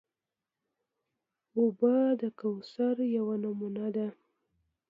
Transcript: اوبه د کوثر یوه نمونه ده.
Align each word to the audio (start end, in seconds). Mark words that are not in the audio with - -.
اوبه 1.57 1.93
د 2.21 2.23
کوثر 2.39 2.95
یوه 3.17 3.35
نمونه 3.43 3.87
ده. 3.95 4.07